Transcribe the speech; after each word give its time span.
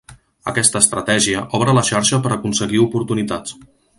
Aquesta 0.51 0.79
estratègia 0.85 1.43
obre 1.59 1.77
la 1.79 1.85
xarxa 1.91 2.21
per 2.25 2.33
aconseguir 2.39 2.83
oportunitats. 2.87 3.57